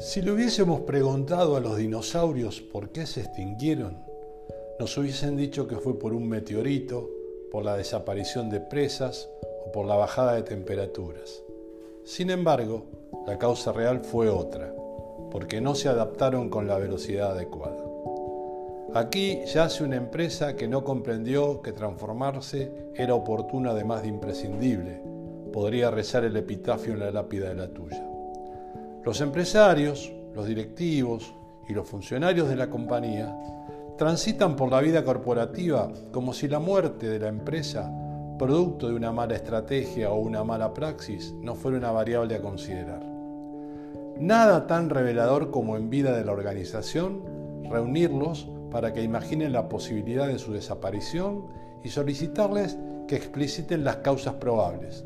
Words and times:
Si 0.00 0.22
le 0.22 0.30
hubiésemos 0.30 0.82
preguntado 0.82 1.56
a 1.56 1.60
los 1.60 1.76
dinosaurios 1.76 2.60
por 2.60 2.90
qué 2.90 3.04
se 3.04 3.22
extinguieron, 3.22 3.98
nos 4.78 4.96
hubiesen 4.96 5.36
dicho 5.36 5.66
que 5.66 5.74
fue 5.74 5.98
por 5.98 6.14
un 6.14 6.28
meteorito, 6.28 7.10
por 7.50 7.64
la 7.64 7.76
desaparición 7.76 8.48
de 8.48 8.60
presas 8.60 9.28
o 9.66 9.72
por 9.72 9.86
la 9.86 9.96
bajada 9.96 10.34
de 10.34 10.44
temperaturas. 10.44 11.42
Sin 12.04 12.30
embargo, 12.30 12.84
la 13.26 13.38
causa 13.38 13.72
real 13.72 13.98
fue 13.98 14.28
otra, 14.28 14.72
porque 15.32 15.60
no 15.60 15.74
se 15.74 15.88
adaptaron 15.88 16.48
con 16.48 16.68
la 16.68 16.78
velocidad 16.78 17.32
adecuada. 17.32 17.84
Aquí 18.94 19.40
yace 19.52 19.82
una 19.82 19.96
empresa 19.96 20.54
que 20.54 20.68
no 20.68 20.84
comprendió 20.84 21.60
que 21.60 21.72
transformarse 21.72 22.70
era 22.94 23.14
oportuno 23.14 23.72
además 23.72 24.02
de 24.02 24.08
imprescindible. 24.08 25.02
Podría 25.52 25.90
rezar 25.90 26.24
el 26.24 26.36
epitafio 26.36 26.92
en 26.92 27.00
la 27.00 27.10
lápida 27.10 27.48
de 27.48 27.56
la 27.56 27.68
tuya. 27.68 28.08
Los 29.08 29.22
empresarios, 29.22 30.12
los 30.34 30.46
directivos 30.46 31.32
y 31.66 31.72
los 31.72 31.88
funcionarios 31.88 32.46
de 32.46 32.56
la 32.56 32.68
compañía 32.68 33.34
transitan 33.96 34.54
por 34.54 34.70
la 34.70 34.82
vida 34.82 35.02
corporativa 35.02 35.90
como 36.12 36.34
si 36.34 36.46
la 36.46 36.58
muerte 36.58 37.08
de 37.08 37.18
la 37.18 37.28
empresa, 37.28 37.90
producto 38.38 38.86
de 38.86 38.94
una 38.94 39.10
mala 39.10 39.34
estrategia 39.34 40.10
o 40.10 40.20
una 40.20 40.44
mala 40.44 40.74
praxis, 40.74 41.32
no 41.40 41.54
fuera 41.54 41.78
una 41.78 41.90
variable 41.90 42.34
a 42.34 42.42
considerar. 42.42 43.02
Nada 44.20 44.66
tan 44.66 44.90
revelador 44.90 45.50
como 45.50 45.78
en 45.78 45.88
vida 45.88 46.14
de 46.14 46.26
la 46.26 46.32
organización 46.32 47.22
reunirlos 47.70 48.50
para 48.70 48.92
que 48.92 49.02
imaginen 49.02 49.54
la 49.54 49.70
posibilidad 49.70 50.28
de 50.28 50.38
su 50.38 50.52
desaparición 50.52 51.46
y 51.82 51.88
solicitarles 51.88 52.76
que 53.06 53.16
expliciten 53.16 53.84
las 53.84 53.96
causas 53.96 54.34
probables, 54.34 55.02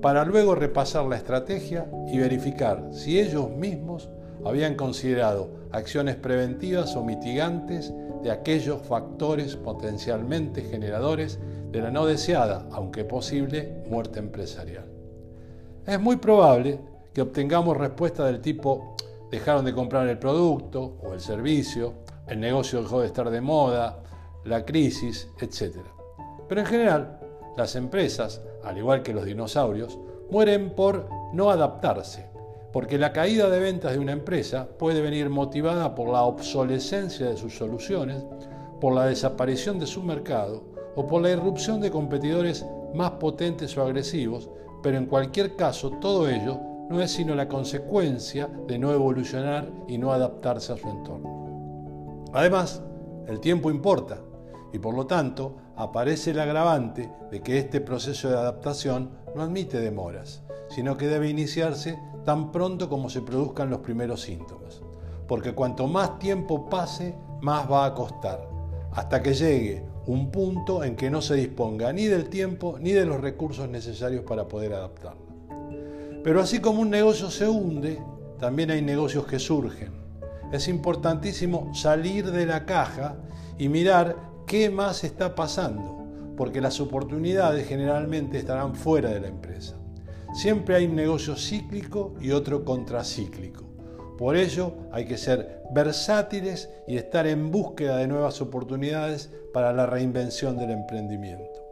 para 0.00 0.24
luego 0.24 0.54
repasar 0.54 1.04
la 1.06 1.16
estrategia 1.16 1.90
y 2.06 2.18
verificar 2.18 2.88
si 2.92 3.20
ellos 3.20 3.50
mismos 3.50 4.08
habían 4.44 4.74
considerado 4.74 5.50
acciones 5.72 6.16
preventivas 6.16 6.96
o 6.96 7.04
mitigantes 7.04 7.92
de 8.22 8.30
aquellos 8.30 8.82
factores 8.82 9.56
potencialmente 9.56 10.62
generadores 10.62 11.38
de 11.70 11.80
la 11.80 11.90
no 11.90 12.06
deseada, 12.06 12.66
aunque 12.72 13.04
posible, 13.04 13.82
muerte 13.88 14.18
empresarial. 14.18 14.84
Es 15.86 16.00
muy 16.00 16.16
probable 16.16 16.80
que 17.12 17.22
obtengamos 17.22 17.76
respuestas 17.76 18.26
del 18.26 18.40
tipo 18.40 18.96
dejaron 19.30 19.64
de 19.64 19.74
comprar 19.74 20.08
el 20.08 20.18
producto 20.18 20.98
o 21.02 21.14
el 21.14 21.20
servicio, 21.20 21.94
el 22.26 22.40
negocio 22.40 22.82
dejó 22.82 23.00
de 23.00 23.06
estar 23.06 23.30
de 23.30 23.40
moda, 23.40 24.02
la 24.44 24.64
crisis, 24.64 25.28
etc. 25.40 25.76
Pero 26.48 26.60
en 26.60 26.66
general, 26.66 27.20
las 27.56 27.76
empresas, 27.76 28.42
al 28.64 28.78
igual 28.78 29.02
que 29.02 29.12
los 29.12 29.24
dinosaurios, 29.24 29.98
mueren 30.30 30.70
por 30.70 31.08
no 31.32 31.50
adaptarse, 31.50 32.26
porque 32.72 32.98
la 32.98 33.12
caída 33.12 33.48
de 33.50 33.58
ventas 33.58 33.92
de 33.92 33.98
una 33.98 34.12
empresa 34.12 34.68
puede 34.78 35.00
venir 35.00 35.28
motivada 35.30 35.94
por 35.94 36.08
la 36.08 36.22
obsolescencia 36.22 37.28
de 37.28 37.36
sus 37.36 37.56
soluciones, 37.56 38.24
por 38.80 38.94
la 38.94 39.06
desaparición 39.06 39.78
de 39.78 39.86
su 39.86 40.02
mercado 40.02 40.64
o 40.96 41.06
por 41.06 41.22
la 41.22 41.30
irrupción 41.30 41.80
de 41.80 41.90
competidores 41.90 42.64
más 42.94 43.12
potentes 43.12 43.76
o 43.76 43.82
agresivos, 43.82 44.48
pero 44.82 44.96
en 44.96 45.06
cualquier 45.06 45.56
caso 45.56 45.90
todo 46.00 46.28
ello 46.28 46.58
no 46.88 47.00
es 47.00 47.12
sino 47.12 47.34
la 47.34 47.48
consecuencia 47.48 48.48
de 48.66 48.78
no 48.78 48.92
evolucionar 48.92 49.70
y 49.86 49.98
no 49.98 50.12
adaptarse 50.12 50.72
a 50.72 50.76
su 50.76 50.88
entorno. 50.88 52.24
Además, 52.32 52.82
el 53.26 53.40
tiempo 53.40 53.70
importa 53.70 54.18
y 54.72 54.78
por 54.78 54.94
lo 54.94 55.06
tanto 55.06 55.56
aparece 55.82 56.32
el 56.32 56.40
agravante 56.40 57.10
de 57.30 57.40
que 57.40 57.58
este 57.58 57.80
proceso 57.80 58.28
de 58.28 58.36
adaptación 58.36 59.10
no 59.34 59.42
admite 59.42 59.80
demoras, 59.80 60.42
sino 60.68 60.96
que 60.96 61.08
debe 61.08 61.28
iniciarse 61.28 61.98
tan 62.24 62.52
pronto 62.52 62.88
como 62.88 63.08
se 63.08 63.22
produzcan 63.22 63.70
los 63.70 63.80
primeros 63.80 64.22
síntomas. 64.22 64.82
Porque 65.26 65.54
cuanto 65.54 65.86
más 65.86 66.18
tiempo 66.18 66.68
pase, 66.68 67.14
más 67.40 67.70
va 67.70 67.86
a 67.86 67.94
costar, 67.94 68.48
hasta 68.92 69.22
que 69.22 69.34
llegue 69.34 69.84
un 70.06 70.30
punto 70.30 70.82
en 70.84 70.96
que 70.96 71.10
no 71.10 71.22
se 71.22 71.34
disponga 71.34 71.92
ni 71.92 72.06
del 72.06 72.28
tiempo 72.28 72.76
ni 72.80 72.92
de 72.92 73.06
los 73.06 73.20
recursos 73.20 73.68
necesarios 73.68 74.24
para 74.24 74.48
poder 74.48 74.74
adaptarlo. 74.74 75.22
Pero 76.22 76.40
así 76.40 76.60
como 76.60 76.82
un 76.82 76.90
negocio 76.90 77.30
se 77.30 77.48
hunde, 77.48 78.02
también 78.38 78.70
hay 78.70 78.82
negocios 78.82 79.26
que 79.26 79.38
surgen. 79.38 79.92
Es 80.52 80.68
importantísimo 80.68 81.72
salir 81.74 82.30
de 82.30 82.44
la 82.44 82.66
caja 82.66 83.16
y 83.56 83.68
mirar 83.68 84.29
qué 84.50 84.68
más 84.68 85.04
está 85.04 85.36
pasando, 85.36 86.34
porque 86.36 86.60
las 86.60 86.80
oportunidades 86.80 87.68
generalmente 87.68 88.36
estarán 88.36 88.74
fuera 88.74 89.10
de 89.10 89.20
la 89.20 89.28
empresa. 89.28 89.76
Siempre 90.34 90.74
hay 90.74 90.86
un 90.86 90.96
negocio 90.96 91.36
cíclico 91.36 92.16
y 92.20 92.32
otro 92.32 92.64
contracíclico. 92.64 93.62
Por 94.18 94.36
ello 94.36 94.72
hay 94.90 95.04
que 95.04 95.18
ser 95.18 95.62
versátiles 95.72 96.68
y 96.88 96.96
estar 96.96 97.28
en 97.28 97.52
búsqueda 97.52 97.98
de 97.98 98.08
nuevas 98.08 98.40
oportunidades 98.40 99.30
para 99.52 99.72
la 99.72 99.86
reinvención 99.86 100.58
del 100.58 100.72
emprendimiento. 100.72 101.64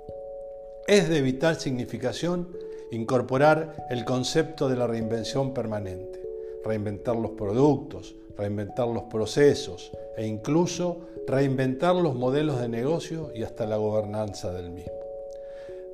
Es 0.86 1.08
de 1.08 1.20
vital 1.20 1.58
significación 1.58 2.46
incorporar 2.92 3.88
el 3.90 4.04
concepto 4.04 4.68
de 4.68 4.76
la 4.76 4.86
reinvención 4.86 5.52
permanente, 5.52 6.22
reinventar 6.64 7.16
los 7.16 7.32
productos, 7.32 8.14
reinventar 8.36 8.86
los 8.86 9.02
procesos 9.04 9.90
e 10.18 10.26
incluso 10.26 11.06
reinventar 11.28 11.94
los 11.94 12.16
modelos 12.16 12.60
de 12.60 12.68
negocio 12.68 13.30
y 13.34 13.44
hasta 13.44 13.66
la 13.66 13.76
gobernanza 13.76 14.52
del 14.52 14.70
mismo. 14.70 14.92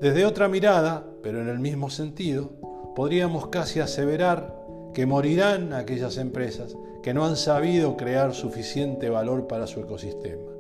Desde 0.00 0.24
otra 0.24 0.48
mirada, 0.48 1.04
pero 1.22 1.42
en 1.42 1.48
el 1.48 1.58
mismo 1.58 1.90
sentido, 1.90 2.50
podríamos 2.96 3.48
casi 3.48 3.80
aseverar 3.80 4.54
que 4.94 5.04
morirán 5.04 5.74
aquellas 5.74 6.16
empresas 6.16 6.74
que 7.02 7.12
no 7.12 7.26
han 7.26 7.36
sabido 7.36 7.98
crear 7.98 8.32
suficiente 8.32 9.10
valor 9.10 9.46
para 9.46 9.66
su 9.66 9.80
ecosistema. 9.80 10.50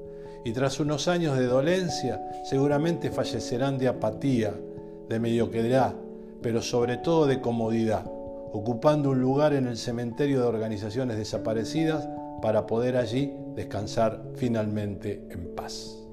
Y 0.44 0.52
tras 0.52 0.78
unos 0.78 1.08
años 1.08 1.38
de 1.38 1.46
dolencia, 1.46 2.20
seguramente 2.44 3.10
fallecerán 3.10 3.78
de 3.78 3.88
apatía, 3.88 4.52
de 5.08 5.20
mediocridad, 5.20 5.94
pero 6.42 6.60
sobre 6.60 6.98
todo 6.98 7.26
de 7.26 7.40
comodidad, 7.40 8.04
ocupando 8.52 9.10
un 9.10 9.22
lugar 9.22 9.54
en 9.54 9.66
el 9.66 9.78
cementerio 9.78 10.40
de 10.40 10.48
organizaciones 10.48 11.16
desaparecidas 11.16 12.06
para 12.44 12.66
poder 12.66 12.98
allí 12.98 13.32
descansar 13.54 14.22
finalmente 14.34 15.26
en 15.30 15.54
paz. 15.54 16.03